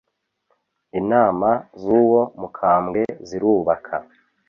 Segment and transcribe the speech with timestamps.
[0.99, 1.49] inama
[1.81, 3.95] z’uwo mukambwe zirubaka